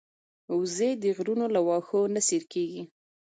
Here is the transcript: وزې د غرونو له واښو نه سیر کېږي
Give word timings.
وزې 0.59 0.89
د 1.03 1.05
غرونو 1.15 1.45
له 1.55 1.59
واښو 1.67 1.99
نه 2.13 2.21
سیر 2.27 2.43
کېږي 2.53 2.83